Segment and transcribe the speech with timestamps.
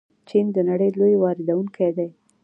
[0.29, 2.09] چین د نړۍ لوی واردونکی دی.